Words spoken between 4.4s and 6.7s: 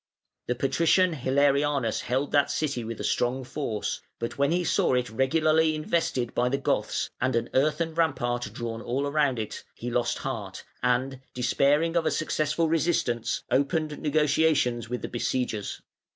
he saw it regularly invested by the